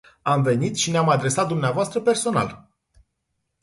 [0.23, 1.97] Am venit și ne-am adresat dvs.
[2.03, 2.69] personal.